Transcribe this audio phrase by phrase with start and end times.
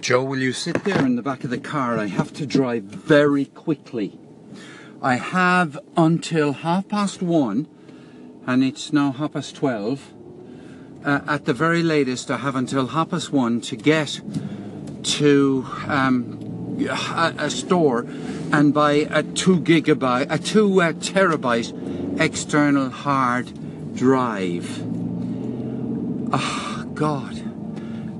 [0.00, 1.98] Joe, will you sit there in the back of the car?
[1.98, 4.18] I have to drive very quickly.
[5.02, 7.66] I have until half past one,
[8.46, 10.12] and it's now half past twelve.
[11.04, 14.20] Uh, at the very latest, I have until half past one to get
[15.02, 18.06] to um, a, a, store
[18.52, 24.82] and buy a two gigabyte, a two uh, terabyte external hard drive.
[26.32, 27.47] Oh, God.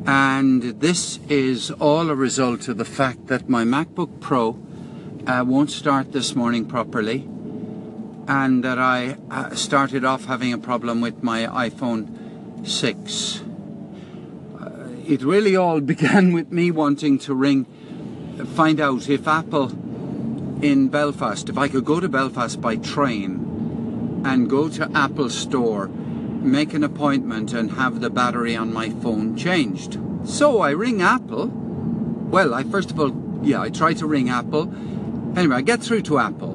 [0.09, 4.59] And this is all a result of the fact that my MacBook Pro
[5.27, 7.29] uh, won't start this morning properly,
[8.27, 13.43] and that I uh, started off having a problem with my iPhone 6.
[14.59, 14.71] Uh,
[15.07, 17.67] it really all began with me wanting to ring,
[18.55, 19.69] find out if Apple
[20.63, 25.91] in Belfast, if I could go to Belfast by train and go to Apple Store,
[26.43, 29.99] make an appointment, and have the battery on my phone changed.
[30.25, 31.49] So I ring Apple.
[31.49, 34.73] Well, I first of all, yeah, I try to ring Apple
[35.37, 36.55] Anyway, I get through to Apple,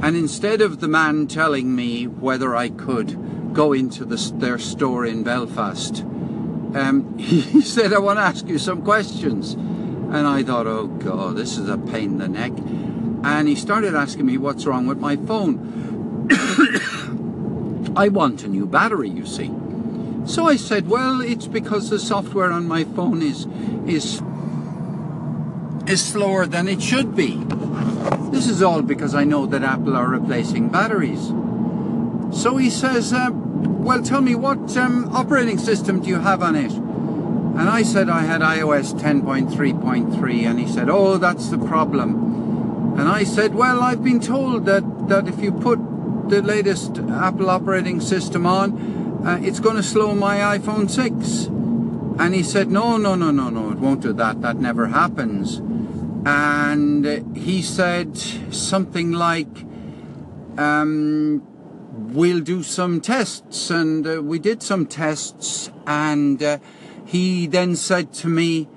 [0.00, 5.04] and instead of the man telling me whether I could go into the, their store
[5.04, 9.52] in Belfast, um, he said, I want to ask you some questions.
[9.52, 12.52] And I thought, oh God, this is a pain in the neck.
[13.24, 16.28] And he started asking me what's wrong with my phone.
[17.96, 19.50] I want a new battery, you see.
[20.26, 23.46] So I said, well, it's because the software on my phone is
[23.86, 24.20] is
[25.86, 27.42] is slower than it should be.
[28.32, 31.28] This is all because I know that Apple are replacing batteries.
[32.32, 36.56] So he says, uh, well, tell me, what um, operating system do you have on
[36.56, 36.72] it?
[36.72, 42.98] And I said I had iOS 10.3.3, and he said, oh, that's the problem.
[42.98, 45.78] And I said, well, I've been told that, that if you put
[46.28, 51.46] the latest Apple operating system on, uh, it's going to slow my iPhone 6.
[52.18, 54.40] And he said, no, no, no, no, no, it won't do that.
[54.42, 55.60] That never happens
[56.26, 58.16] and he said
[58.50, 59.64] something like,
[60.58, 61.40] um,
[61.92, 66.58] "We'll do some tests," and uh, we did some tests, and uh,
[67.04, 68.68] he then said to me,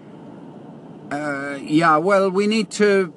[1.09, 3.13] uh, "Yeah, well, we need to."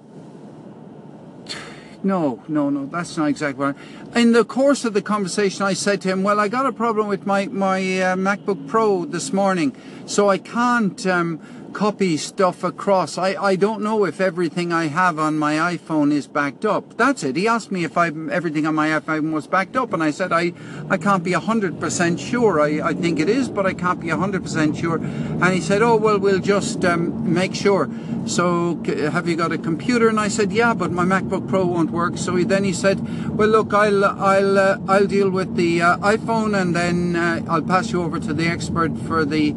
[2.04, 3.74] No, no, no, that's not exactly.
[4.16, 7.06] In the course of the conversation, I said to him, "Well, I got a problem
[7.06, 9.74] with my my uh, MacBook Pro this morning,
[10.06, 11.40] so I can't." Um,
[11.72, 13.18] copy stuff across.
[13.18, 16.96] I, I don't know if everything I have on my iPhone is backed up.
[16.96, 17.36] That's it.
[17.36, 20.32] He asked me if I everything on my iPhone was backed up, and I said
[20.32, 20.52] I,
[20.88, 22.60] I can't be 100% sure.
[22.60, 24.96] I, I think it is, but I can't be 100% sure.
[24.96, 27.90] And he said, oh, well, we'll just um, make sure.
[28.26, 30.08] So have you got a computer?
[30.08, 32.16] And I said, yeah, but my MacBook Pro won't work.
[32.16, 33.00] So he, then he said,
[33.36, 37.62] well, look, I'll, I'll, uh, I'll deal with the uh, iPhone and then uh, I'll
[37.62, 39.54] pass you over to the expert for the,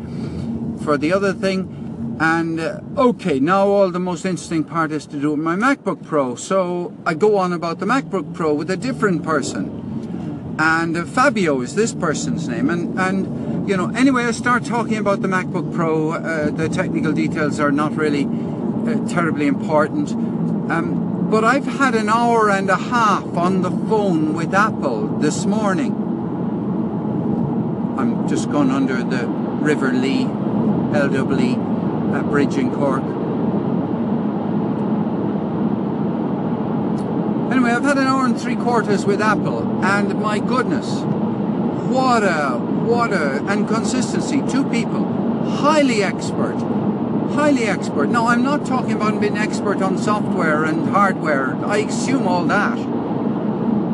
[0.83, 1.84] for the other thing.
[2.19, 6.05] And uh, okay, now all the most interesting part is to do with my MacBook
[6.05, 6.35] Pro.
[6.35, 10.55] So I go on about the MacBook Pro with a different person.
[10.57, 12.69] And uh, Fabio is this person's name.
[12.69, 16.11] And, and, you know, anyway, I start talking about the MacBook Pro.
[16.11, 20.11] Uh, the technical details are not really uh, terribly important.
[20.71, 25.45] Um, but I've had an hour and a half on the phone with Apple this
[25.45, 25.91] morning.
[27.99, 31.74] I'm just gone under the River Lee, LWE
[32.11, 33.03] that bridge in Cork.
[37.51, 40.87] Anyway, I've had an hour and three quarters with Apple, and my goodness,
[41.89, 45.05] what a, what a, and consistency, two people,
[45.49, 46.55] highly expert,
[47.33, 48.07] highly expert.
[48.07, 52.77] Now, I'm not talking about being expert on software and hardware, I assume all that.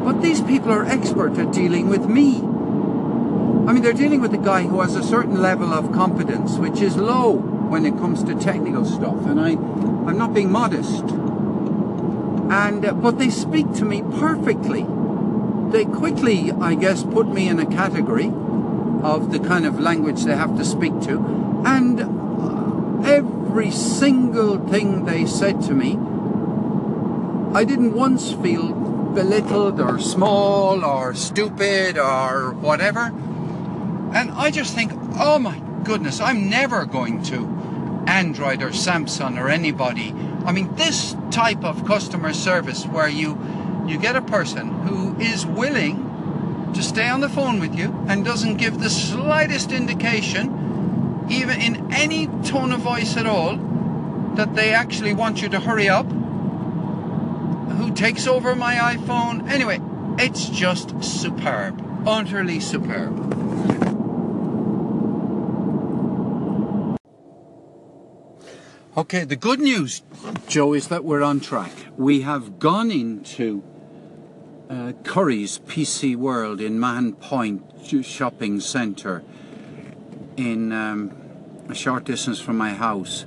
[0.04, 2.38] But these people are expert at dealing with me.
[2.38, 6.82] I mean, they're dealing with a guy who has a certain level of competence, which
[6.82, 11.06] is low when it comes to technical stuff, and I, I'm not being modest.
[12.52, 14.86] And uh, but they speak to me perfectly.
[15.72, 18.30] They quickly, I guess, put me in a category
[19.04, 25.06] of the kind of language they have to speak to, and uh, every single thing
[25.06, 25.92] they said to me,
[27.58, 33.14] I didn't once feel belittled or small or stupid or whatever.
[34.14, 39.50] And I just think, oh my goodness, I'm never going to Android or Samsung or
[39.50, 40.14] anybody.
[40.46, 43.40] I mean, this type of customer service where you
[43.88, 48.24] you get a person who is willing to stay on the phone with you and
[48.24, 53.58] doesn't give the slightest indication, even in any tone of voice at all,
[54.36, 56.06] that they actually want you to hurry up.
[57.72, 59.50] Who takes over my iPhone?
[59.50, 59.82] Anyway,
[60.18, 61.84] it's just superb.
[62.08, 63.41] Utterly superb.
[68.98, 70.02] Okay, the good news,
[70.50, 71.72] Joe, is that we're on track.
[71.96, 73.64] We have gone into
[74.70, 77.64] uh, Curry's PC World in Mahon Point
[78.04, 79.24] Shopping Centre
[80.36, 81.14] in um,
[81.70, 83.26] a short distance from my house.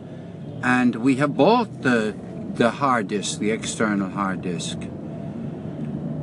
[0.62, 2.14] And we have bought the,
[2.56, 4.76] the hard disk, the external hard disk.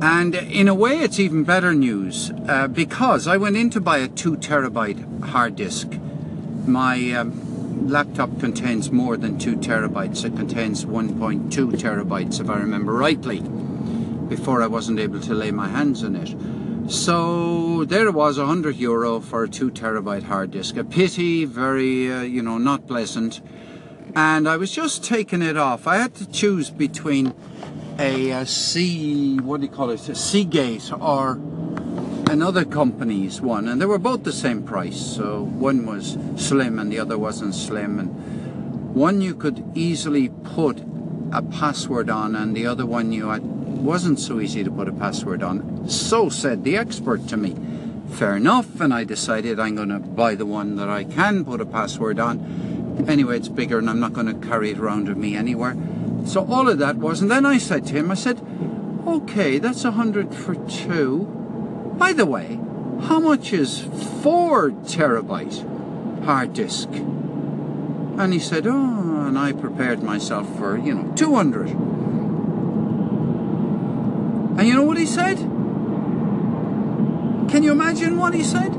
[0.00, 3.98] And in a way, it's even better news uh, because I went in to buy
[3.98, 5.88] a two terabyte hard disk.
[6.64, 7.51] My um,
[7.88, 10.24] laptop contains more than 2 terabytes.
[10.24, 13.40] It contains 1.2 terabytes, if I remember rightly,
[14.28, 16.90] before I wasn't able to lay my hands on it.
[16.90, 20.76] So there it was, 100 euro for a 2 terabyte hard disk.
[20.76, 23.40] A pity, very, uh, you know, not pleasant.
[24.14, 25.86] And I was just taking it off.
[25.86, 27.34] I had to choose between
[27.98, 31.36] a, a C, what do you call it, a Seagate or
[32.32, 34.98] another company's one, and they were both the same price.
[34.98, 40.82] So one was slim and the other wasn't slim, and one you could easily put
[41.30, 44.92] a password on, and the other one you had wasn't so easy to put a
[44.92, 45.88] password on.
[45.88, 47.54] So said the expert to me.
[48.12, 51.60] Fair enough, and I decided I'm going to buy the one that I can put
[51.60, 53.04] a password on.
[53.08, 55.76] Anyway, it's bigger, and I'm not going to carry it around with me anywhere.
[56.26, 58.40] So all of that was, and then I said to him, I said,
[59.06, 61.41] okay, that's a hundred for two.
[61.98, 62.58] By the way,
[63.02, 63.80] how much is
[64.22, 66.88] four terabyte hard disk?
[66.88, 71.70] And he said, oh, and I prepared myself for, you know, 200.
[74.58, 75.38] And you know what he said?
[77.50, 78.72] Can you imagine what he said?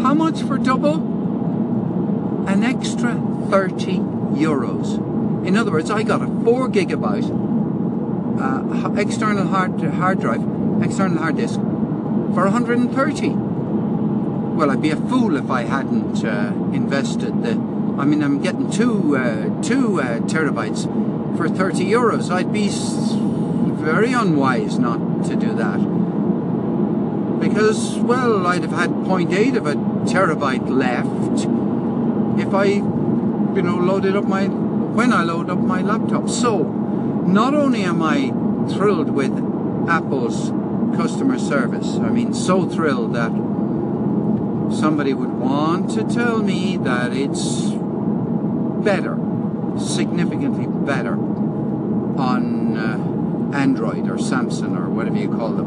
[0.00, 2.46] How much for double?
[2.46, 3.14] An extra
[3.50, 3.98] 30
[4.36, 4.96] euros.
[5.46, 7.30] In other words, I got a 4 gigabyte
[8.40, 10.42] uh, external hard, hard drive,
[10.82, 11.60] external hard disk,
[12.34, 13.28] for 130.
[13.30, 17.52] Well, I'd be a fool if I hadn't uh, invested the.
[17.98, 20.84] I mean, I'm getting two uh, two uh, terabytes
[21.36, 22.30] for 30 euros.
[22.30, 22.68] I'd be
[23.82, 25.80] very unwise not to do that
[27.40, 29.74] because, well, I'd have had 0.8 of a
[30.04, 31.46] terabyte left
[32.38, 36.28] if I, you know, loaded up my when I load up my laptop.
[36.28, 36.64] So,
[37.26, 38.28] not only am I
[38.74, 39.32] thrilled with
[39.88, 40.50] Apple's
[40.96, 41.96] customer service.
[41.96, 43.30] I mean, so thrilled that
[44.74, 47.70] somebody would want to tell me that it's
[48.84, 49.18] better,
[49.78, 55.66] significantly better on uh, Android or Samsung or whatever you call them.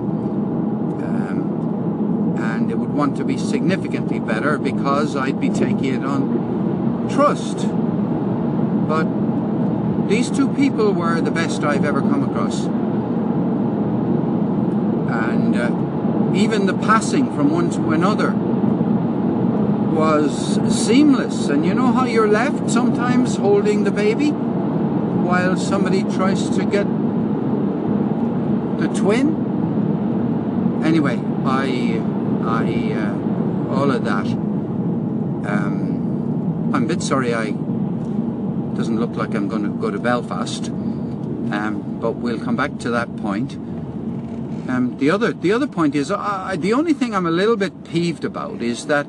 [1.03, 7.09] Um, and it would want to be significantly better because I'd be taking it on
[7.09, 7.67] trust.
[8.87, 9.07] But
[10.07, 12.67] these two people were the best I've ever come across
[15.13, 15.69] and uh,
[16.35, 18.31] even the passing from one to another
[19.93, 21.47] was seamless.
[21.47, 26.87] And you know how you're left sometimes holding the baby while somebody tries to get
[28.79, 30.81] the twin?
[30.83, 32.01] Anyway, I,
[32.43, 34.25] I, uh, all of that.
[35.45, 37.51] Um, I'm a bit sorry I
[38.75, 42.89] doesn't look like I'm going to go to Belfast, um, but we'll come back to
[42.89, 43.53] that point.
[44.67, 48.23] Um, the other the other point is the only thing I'm a little bit peeved
[48.23, 49.07] about is that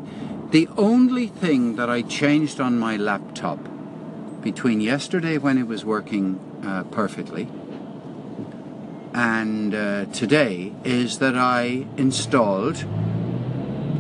[0.51, 3.59] the only thing that I changed on my laptop
[4.43, 7.49] between yesterday when it was working uh, perfectly
[9.15, 12.85] and uh, today is that I installed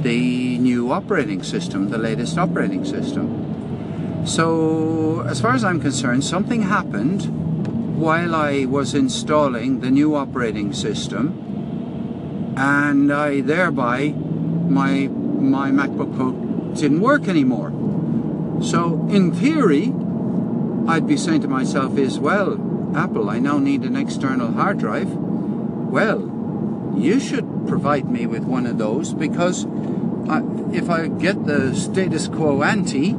[0.02, 4.26] the new operating system, the latest operating system.
[4.26, 7.22] So, as far as I'm concerned, something happened
[7.96, 11.43] while I was installing the new operating system
[12.56, 16.32] and I thereby my my MacBook Pro
[16.74, 17.70] didn't work anymore.
[18.62, 19.92] So in theory,
[20.88, 22.58] I'd be saying to myself is well,
[22.96, 25.10] Apple, I now need an external hard drive.
[25.12, 26.30] Well,
[26.96, 29.66] you should provide me with one of those because
[30.28, 30.42] I,
[30.72, 33.12] if I get the status quo ante,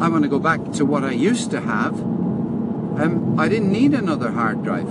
[0.00, 1.94] I want to go back to what I used to have.
[1.94, 4.86] Um, I didn't need another hard drive.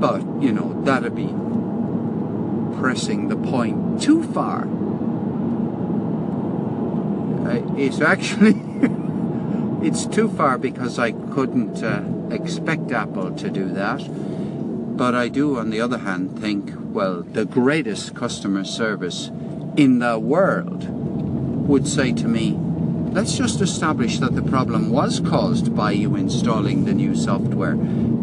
[0.00, 1.26] But, you know, that'd be
[2.84, 4.68] pressing the point too far.
[7.78, 8.60] It's actually
[9.88, 14.02] it's too far because I couldn't uh, expect Apple to do that.
[14.98, 19.30] But I do, on the other hand, think, well, the greatest customer service
[19.78, 20.86] in the world
[21.66, 22.52] would say to me,
[23.14, 27.78] let's just establish that the problem was caused by you installing the new software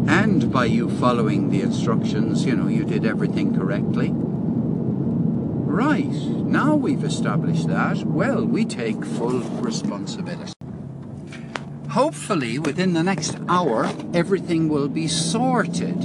[0.06, 4.14] and by you following the instructions, you know, you did everything correctly.
[5.72, 6.12] Right,
[6.60, 10.52] now we've established that, well, we take full responsibility.
[11.92, 15.96] hopefully within the next hour everything will be sorted,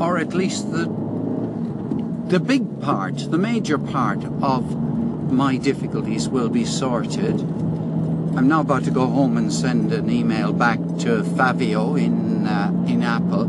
[0.00, 0.84] or at least the
[2.26, 4.62] the big part, the major part of
[5.30, 7.40] my difficulties will be sorted.
[8.36, 12.72] I'm now about to go home and send an email back to Fabio in uh,
[12.88, 13.46] in Apple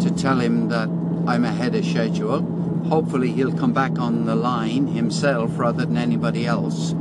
[0.00, 0.88] to tell him that
[1.26, 2.61] I'm ahead of schedule.
[2.88, 6.92] Hopefully he'll come back on the line himself rather than anybody else.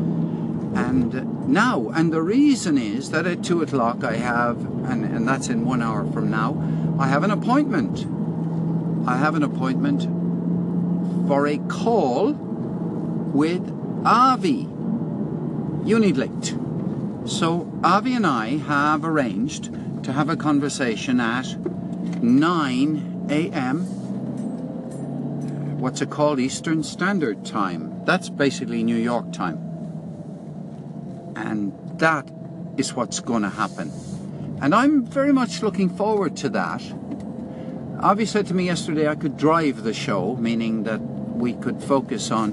[0.73, 4.57] And now, and the reason is that at two o'clock I have,
[4.89, 6.55] and, and that's in one hour from now,
[6.99, 8.05] I have an appointment.
[9.07, 10.03] I have an appointment
[11.27, 13.69] for a call with
[14.05, 14.67] Avi
[15.83, 16.57] Unilight.
[17.29, 19.73] So Avi and I have arranged
[20.03, 21.55] to have a conversation at
[22.23, 24.00] 9 a.m.
[25.81, 26.39] What's it called?
[26.39, 28.05] Eastern Standard Time.
[28.05, 29.57] That's basically New York time.
[31.35, 32.29] And that
[32.77, 33.91] is what's going to happen.
[34.61, 36.83] And I'm very much looking forward to that.
[37.99, 42.29] Avi said to me yesterday I could drive the show, meaning that we could focus
[42.29, 42.51] on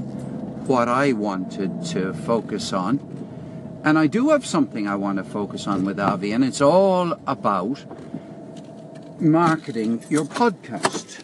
[0.66, 2.98] what I wanted to focus on.
[3.84, 7.12] And I do have something I want to focus on with Avi, and it's all
[7.26, 7.84] about
[9.20, 11.22] marketing your podcast.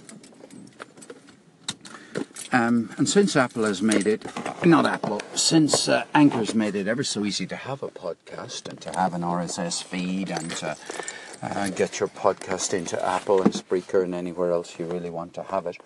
[2.54, 4.24] Um, and since Apple has made it,
[4.64, 8.80] not Apple, since uh, Anchor's made it ever so easy to have a podcast and
[8.82, 10.76] to have an RSS feed and to
[11.42, 15.42] uh, get your podcast into Apple and Spreaker and anywhere else you really want to
[15.42, 15.78] have it,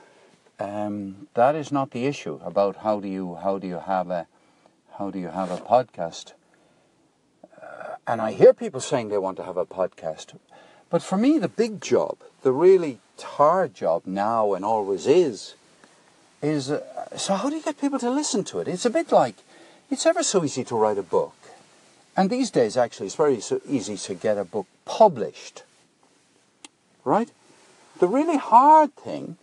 [0.60, 4.26] um, that is not the issue about how do you how do you have a
[4.98, 6.34] how do you have a podcast.
[7.62, 10.37] Uh, and I hear people saying they want to have a podcast,
[10.90, 15.54] but for me the big job, the really hard job now and always is
[16.42, 18.68] is uh, so how do you get people to listen to it?
[18.68, 19.37] It's a bit like
[19.90, 21.35] it's ever so easy to write a book,
[22.16, 25.62] and these days actually it's very so easy to get a book published.
[27.04, 27.30] Right?
[27.99, 29.37] The really hard thing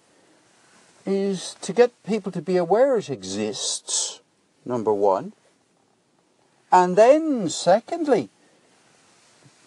[1.05, 4.21] is to get people to be aware it exists.
[4.67, 5.33] Number one,
[6.71, 8.29] and then secondly,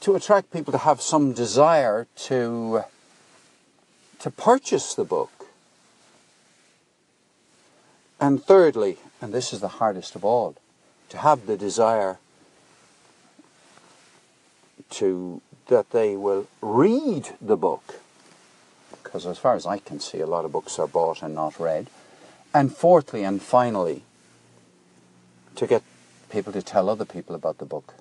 [0.00, 2.82] to attract people to have some desire to
[4.18, 5.37] to purchase the book
[8.20, 10.56] and thirdly, and this is the hardest of all,
[11.08, 12.18] to have the desire
[14.90, 18.00] to that they will read the book.
[18.90, 21.60] Because as far as I can see, a lot of books are bought and not
[21.60, 21.88] read.
[22.54, 24.02] And fourthly and finally,
[25.56, 25.82] to get
[26.30, 27.94] people to tell other people about the book.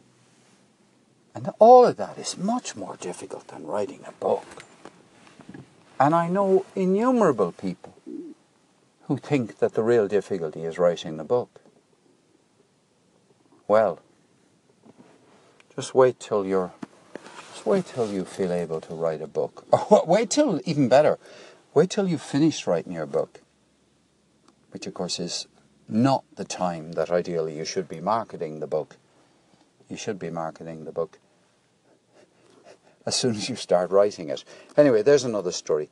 [1.36, 4.64] And all of that is much more difficult than writing a book.
[6.00, 7.97] And I know innumerable people
[9.08, 11.62] who think that the real difficulty is writing the book.
[13.68, 14.00] Well,
[15.76, 16.74] just wait till you're
[17.54, 19.66] just wait till you feel able to write a book.
[19.72, 21.18] Or oh, wait till even better,
[21.74, 23.42] wait till you've finished writing your book.
[24.72, 25.48] Which of course is
[25.88, 28.98] not the time that ideally you should be marketing the book.
[29.90, 31.18] You should be marketing the book
[33.06, 34.44] as soon as you start writing it.
[34.76, 35.90] Anyway, there's another story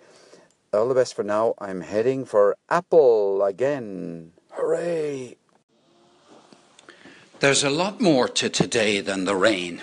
[0.75, 1.55] all the best for now.
[1.59, 4.33] I'm heading for Apple again.
[4.51, 5.37] Hooray!
[7.39, 9.81] There's a lot more to today than the rain.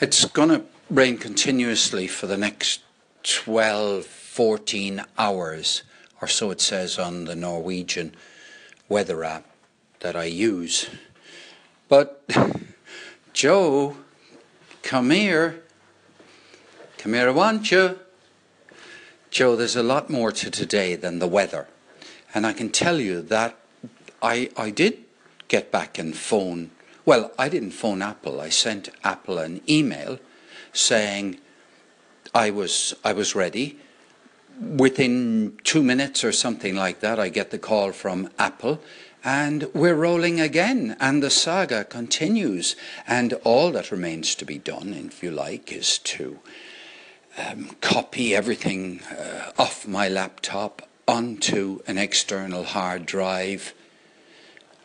[0.00, 2.82] It's going to rain continuously for the next
[3.22, 5.82] 12, 14 hours,
[6.20, 8.14] or so it says on the Norwegian
[8.88, 9.44] weather app
[10.00, 10.88] that I use.
[11.88, 12.28] But,
[13.32, 13.96] Joe,
[14.82, 15.62] come here.
[16.98, 17.98] Come here, I want you.
[19.34, 21.66] Joe, there's a lot more to today than the weather.
[22.36, 23.56] And I can tell you that
[24.22, 24.98] I, I did
[25.48, 26.70] get back and phone.
[27.04, 28.40] Well, I didn't phone Apple.
[28.40, 30.20] I sent Apple an email
[30.72, 31.40] saying
[32.32, 33.76] I was, I was ready.
[34.60, 38.80] Within two minutes or something like that, I get the call from Apple
[39.24, 42.76] and we're rolling again, and the saga continues.
[43.04, 46.38] And all that remains to be done, if you like, is to
[47.38, 53.74] um, copy everything uh, off my laptop onto an external hard drive,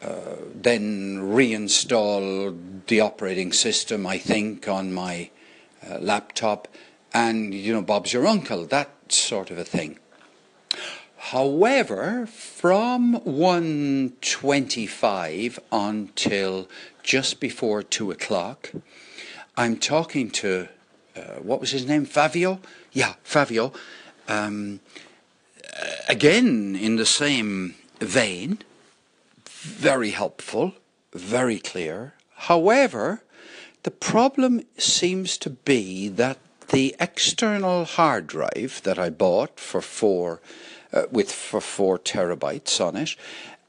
[0.02, 5.30] uh, then reinstall the operating system, I think, on my
[5.88, 6.68] uh, laptop,
[7.14, 9.98] and, you know, Bob's your uncle, that sort of a thing.
[11.18, 16.70] However, from 1.25 until
[17.04, 18.72] just before 2 o'clock,
[19.58, 20.68] I'm talking to
[21.42, 22.06] what was his name?
[22.06, 22.60] Fabio?
[22.92, 23.72] Yeah, Fabio.
[24.28, 24.80] Um,
[25.64, 28.60] uh, again, in the same vein,
[29.46, 30.74] very helpful,
[31.14, 32.14] very clear.
[32.36, 33.22] However,
[33.84, 36.38] The problem seems to be that
[36.70, 40.42] the external hard drive that I bought for four,
[40.92, 43.16] uh, with for four terabytes on it,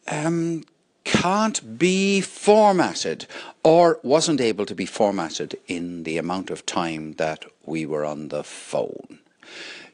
[0.08, 0.64] um,
[1.04, 3.26] can't be formatted
[3.62, 8.28] or wasn't able to be formatted in the amount of time that we were on
[8.28, 9.18] the phone.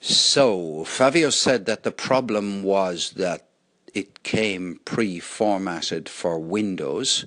[0.00, 3.46] So Fabio said that the problem was that
[3.94, 7.24] it came pre-formatted for Windows.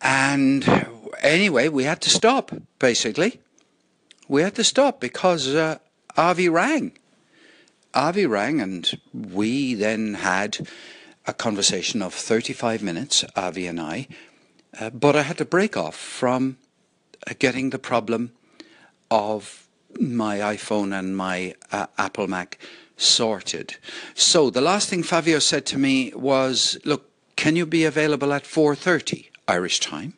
[0.00, 0.86] And
[1.22, 3.40] anyway, we had to stop, basically.
[4.26, 5.78] We had to stop because uh,
[6.16, 6.98] Avi rang.
[7.94, 10.68] Avi rang, and we then had
[11.28, 14.08] a conversation of 35 minutes, Avi and I,
[14.80, 16.56] uh, but I had to break off from
[17.26, 18.32] uh, getting the problem
[19.10, 19.68] of
[20.00, 22.58] my iPhone and my uh, Apple Mac
[22.96, 23.76] sorted.
[24.14, 28.44] So the last thing Fabio said to me was, "Look, can you be available at
[28.44, 30.14] 4:30 Irish time?"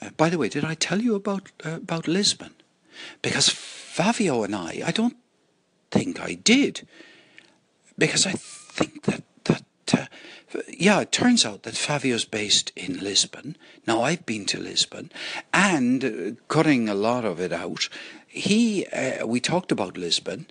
[0.00, 2.54] Uh, by the way, did I tell you about uh, about Lisbon?
[3.20, 5.16] Because Fabio and I, I don't
[5.90, 6.86] think I did,
[7.98, 8.34] because I
[8.74, 9.64] think that that
[9.94, 10.06] uh,
[10.68, 13.56] yeah, it turns out that Fabio's based in Lisbon.
[13.86, 15.10] Now I've been to Lisbon,
[15.52, 17.88] and uh, cutting a lot of it out,
[18.26, 20.46] he uh, we talked about Lisbon.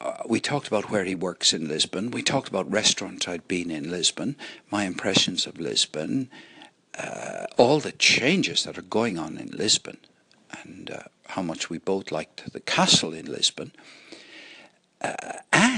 [0.00, 2.10] Uh, we talked about where he works in Lisbon.
[2.10, 4.36] We talked about restaurants I'd been in Lisbon,
[4.70, 6.30] my impressions of Lisbon,
[6.96, 9.98] uh, all the changes that are going on in Lisbon,
[10.62, 13.72] and uh, how much we both liked the castle in Lisbon.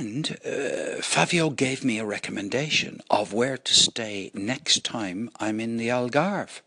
[0.01, 5.77] And uh, Fabio gave me a recommendation of where to stay next time I'm in
[5.77, 6.63] the Algarve,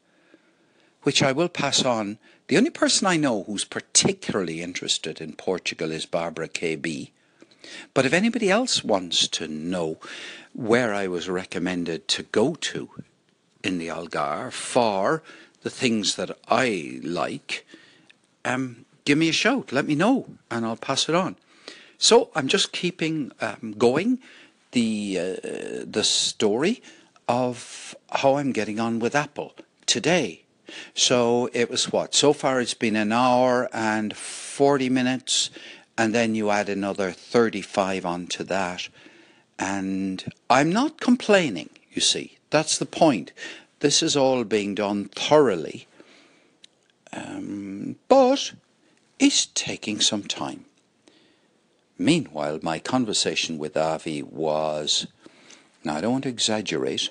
[1.01, 2.19] which I will pass on.
[2.47, 7.09] The only person I know who's particularly interested in Portugal is Barbara KB.
[7.95, 9.97] But if anybody else wants to know
[10.53, 12.91] where I was recommended to go to
[13.63, 15.23] in the Algarve for
[15.63, 17.65] the things that I like,
[18.45, 19.71] um, give me a shout.
[19.71, 21.35] Let me know, and I'll pass it on.
[22.03, 24.19] So I'm just keeping um, going
[24.73, 26.83] the uh, the story
[27.29, 29.53] of how I'm getting on with Apple
[29.85, 30.43] today.
[30.93, 32.13] So it was what?
[32.13, 35.49] So far it's been an hour and 40 minutes,
[35.97, 38.89] and then you add another 35 onto that.
[39.57, 42.37] And I'm not complaining, you see.
[42.49, 43.31] That's the point.
[43.79, 45.87] This is all being done thoroughly.
[47.13, 48.51] Um, but
[49.19, 50.65] it's taking some time.
[51.97, 55.07] Meanwhile, my conversation with Avi was,
[55.83, 57.09] now I don't want to exaggerate,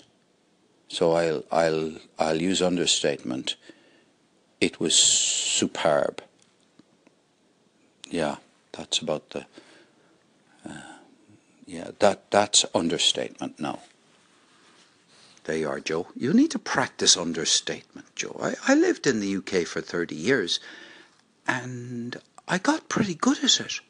[0.88, 3.56] so I'll, I'll, I'll use understatement.
[4.60, 6.22] It was superb.
[8.10, 8.36] Yeah,
[8.72, 9.46] that's about the,
[10.68, 10.72] uh,
[11.64, 13.80] yeah, that, that's understatement now.
[15.44, 16.08] There you are, Joe.
[16.14, 18.38] You need to practice understatement, Joe.
[18.40, 20.60] I, I lived in the UK for 30 years
[21.46, 22.16] and
[22.46, 23.80] I got pretty good at it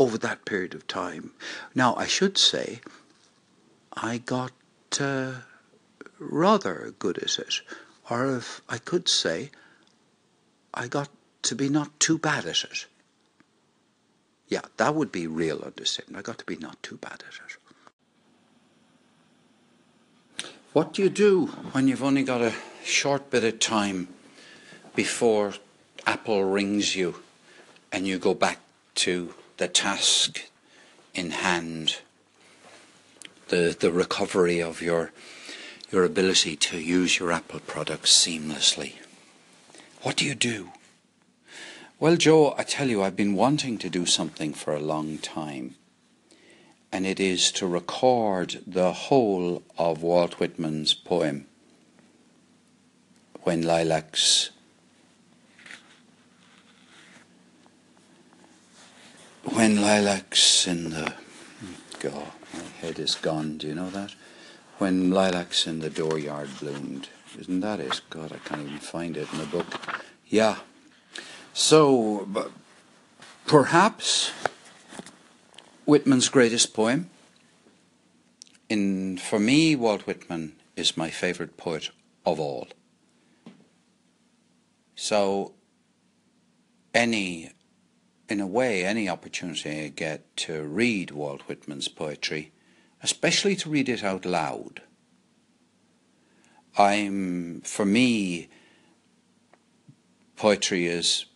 [0.00, 1.32] over that period of time.
[1.74, 2.80] Now, I should say,
[3.92, 4.52] I got
[4.98, 5.32] uh,
[6.18, 7.60] rather good at it,
[8.08, 9.50] or if I could say,
[10.72, 11.10] I got
[11.42, 12.86] to be not too bad at it.
[14.48, 16.18] Yeah, that would be real understatement.
[16.18, 17.56] I got to be not too bad at it.
[20.72, 24.08] What do you do when you've only got a short bit of time
[24.94, 25.54] before
[26.06, 27.16] Apple rings you
[27.92, 28.60] and you go back
[28.94, 30.48] to the task
[31.12, 31.98] in hand,
[33.48, 35.12] the, the recovery of your,
[35.92, 38.94] your ability to use your Apple products seamlessly.
[40.00, 40.70] What do you do?
[41.98, 45.74] Well, Joe, I tell you, I've been wanting to do something for a long time,
[46.90, 51.44] and it is to record the whole of Walt Whitman's poem,
[53.42, 54.52] When Lilacs
[59.52, 61.14] When lilacs in the
[61.98, 63.58] God, my head is gone.
[63.58, 64.14] Do you know that?
[64.78, 67.08] When lilacs in the dooryard bloomed.
[67.38, 68.00] Isn't that it?
[68.10, 69.66] God, I can't even find it in the book.
[70.26, 70.56] Yeah.
[71.52, 72.52] So,
[73.46, 74.30] perhaps
[75.84, 77.10] Whitman's greatest poem.
[78.68, 81.90] In for me, Walt Whitman is my favorite poet
[82.24, 82.68] of all.
[84.94, 85.52] So,
[86.94, 87.50] any
[88.30, 92.52] in a way, any opportunity I get to read Walt Whitman's poetry,
[93.02, 94.82] especially to read it out loud,
[96.78, 98.48] I'm, for me,
[100.36, 101.26] poetry is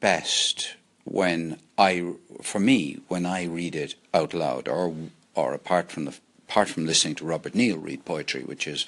[0.00, 4.94] best when I, for me, when I read it out loud, or
[5.34, 8.86] or apart from the apart from listening to Robert Neal read poetry, which is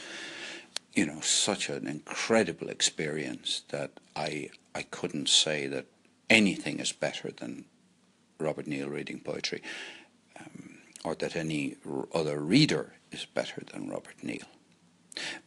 [0.94, 5.86] you know, such an incredible experience that I I couldn't say that
[6.32, 7.66] anything is better than
[8.38, 9.62] Robert Neal reading poetry,
[10.40, 11.76] um, or that any
[12.14, 14.46] other reader is better than Robert Neal.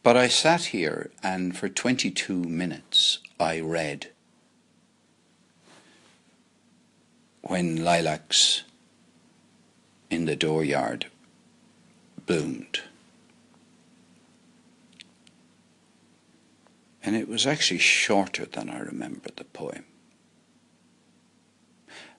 [0.02, 4.12] But I sat here and for 22 minutes I read
[7.42, 8.62] when lilacs
[10.08, 11.06] in the dooryard
[12.26, 12.80] bloomed.
[17.02, 19.84] And it was actually shorter than I remember the poem.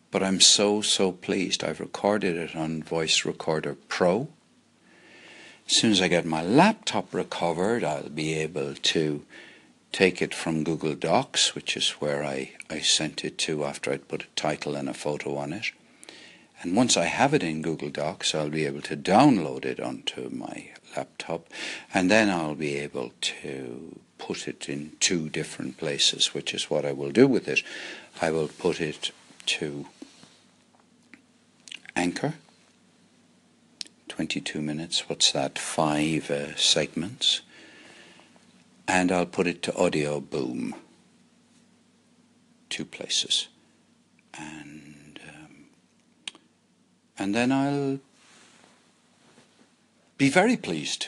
[0.10, 1.64] But I'm so, so pleased.
[1.64, 4.30] I've recorded it on Voice Recorder Pro.
[5.68, 9.26] As soon as I get my laptop recovered, I'll be able to
[9.92, 14.08] take it from Google Docs, which is where I, I sent it to after I'd
[14.08, 15.72] put a title and a photo on it.
[16.62, 20.30] And once I have it in Google Docs, I'll be able to download it onto
[20.30, 21.48] my laptop,
[21.94, 26.86] and then I'll be able to put it in two different places, which is what
[26.86, 27.62] I will do with it.
[28.22, 29.12] I will put it
[29.48, 29.86] to
[31.98, 32.36] Anchor,
[34.08, 37.42] 22 minutes, what's that, five uh, segments,
[38.88, 40.74] and I'll put it to Audioboom.
[42.70, 43.48] two places,
[44.38, 45.56] and um,
[47.18, 47.98] and then I'll
[50.20, 51.08] be very pleased.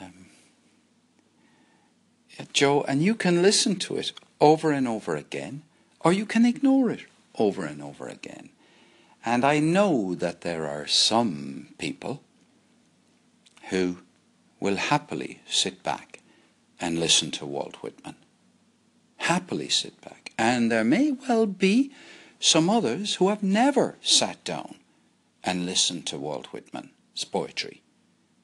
[0.00, 0.26] Um,
[2.52, 5.62] Joe, and you can listen to it over and over again,
[6.00, 7.06] or you can ignore it
[7.38, 8.48] over and over again.
[9.24, 12.22] And I know that there are some people
[13.70, 13.98] who
[14.60, 16.20] will happily sit back
[16.80, 18.14] and listen to Walt Whitman.
[19.18, 20.32] Happily sit back.
[20.38, 21.92] And there may well be
[22.40, 24.76] some others who have never sat down
[25.42, 27.82] and listened to Walt Whitman's poetry.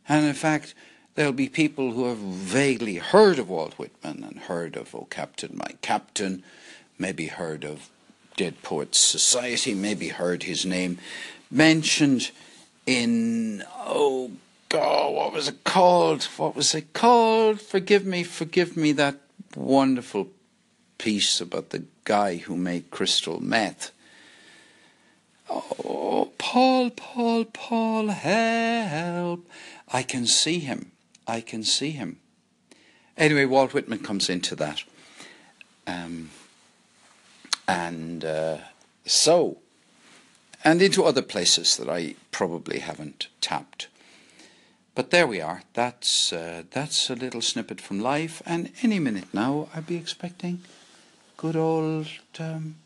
[0.09, 0.75] And in fact,
[1.15, 5.57] there'll be people who have vaguely heard of Walt Whitman and heard of Oh Captain,
[5.57, 6.43] My Captain,
[6.99, 7.91] maybe heard of
[8.37, 10.99] Dead Poets Society, maybe heard his name
[11.51, 12.31] mentioned
[12.87, 14.33] in, oh
[14.69, 16.25] God, what was it called?
[16.25, 17.61] What was it called?
[17.61, 19.17] Forgive me, forgive me, that
[19.55, 20.29] wonderful
[20.99, 23.93] piece about the guy who made crystal meth.
[25.49, 29.49] Oh, Paul, Paul, Paul, help.
[29.93, 30.91] I can see him.
[31.27, 32.19] I can see him.
[33.17, 34.83] Anyway, Walt Whitman comes into that.
[35.87, 36.31] Um,
[37.67, 38.59] and uh,
[39.05, 39.59] so,
[40.63, 43.89] and into other places that I probably haven't tapped.
[44.95, 45.63] But there we are.
[45.73, 50.61] That's uh, that's a little snippet from life, and any minute now I'd be expecting
[51.37, 52.07] good old
[52.39, 52.77] um,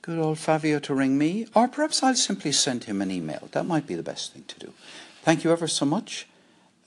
[0.00, 3.48] good old Fabio to ring me, or perhaps I'll simply send him an email.
[3.52, 4.72] That might be the best thing to do.
[5.22, 6.26] Thank you ever so much.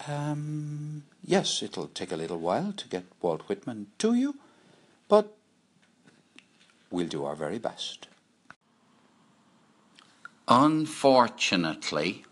[0.07, 4.35] Um, yes, it'll take a little while to get Walt Whitman to you,
[5.07, 5.36] but
[6.89, 8.07] we'll do our very best.
[10.47, 12.23] Unfortunately,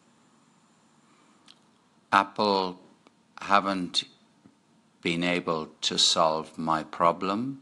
[2.12, 2.80] Apple
[3.42, 4.06] haven't
[5.02, 7.62] been able to solve my problem.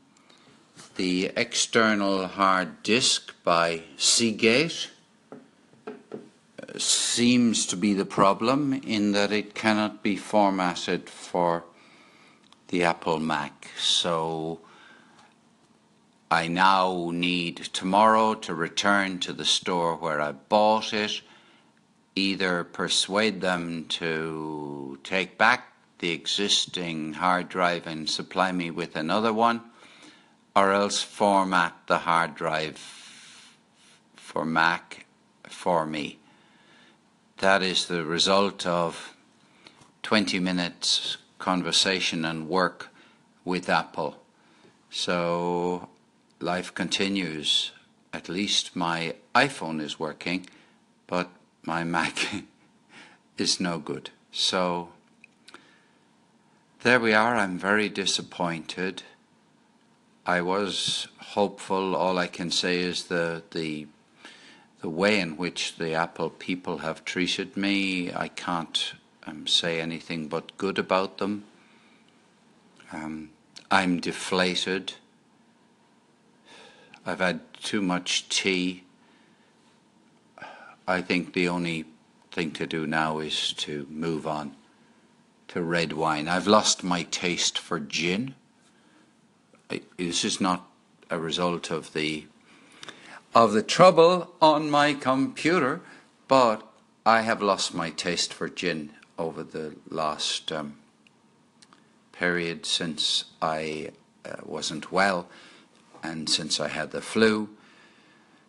[0.96, 4.90] The external hard disk by Seagate
[5.82, 11.64] uh, seems to be the problem in that it cannot be formatted for
[12.68, 13.70] the Apple Mac.
[13.80, 14.60] So
[16.34, 21.22] I now need tomorrow to return to the store where I bought it,
[22.16, 29.32] either persuade them to take back the existing hard drive and supply me with another
[29.32, 29.62] one,
[30.56, 32.80] or else format the hard drive
[34.16, 35.06] for Mac
[35.44, 36.18] for me.
[37.38, 39.16] That is the result of
[40.02, 42.90] 20 minutes conversation and work
[43.46, 44.18] with Apple.
[44.90, 45.90] So
[46.44, 47.72] life continues.
[48.12, 50.46] At least my iPhone is working,
[51.08, 51.30] but
[51.64, 52.44] my Mac
[53.38, 54.10] is no good.
[54.32, 54.90] So
[56.82, 57.36] there we are.
[57.36, 59.04] I'm very disappointed.
[60.26, 61.96] I was hopeful.
[61.96, 63.88] All I can say is the the
[64.82, 68.14] the way in which the Apple people have treated me.
[68.14, 68.94] I can't
[69.26, 71.46] um, say anything but good about them.
[72.92, 73.30] Um,
[73.72, 74.96] I'm deflated.
[77.06, 78.84] I've had too much tea.
[80.88, 81.86] I think the only
[82.32, 84.56] thing to do now is to move on
[85.50, 86.28] to red wine.
[86.28, 88.36] I've lost my taste for gin.
[89.70, 90.68] I, this is not
[91.10, 92.26] a result of the
[93.36, 95.82] of the trouble on my computer,
[96.28, 96.62] but
[97.06, 100.78] I have lost my taste for gin over the last um,
[102.12, 103.90] period since I
[104.24, 105.28] uh, wasn't well
[106.04, 107.50] and since I had the flu.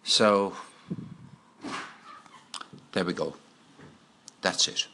[0.02, 0.54] So
[2.92, 3.36] there we go.
[4.42, 4.88] That's it.